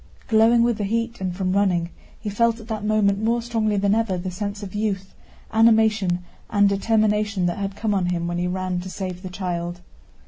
[0.29, 3.93] Glowing with the heat and from running, he felt at that moment more strongly than
[3.93, 5.13] ever the sense of youth,
[5.53, 9.81] animation, and determination that had come on him when he ran to save the child.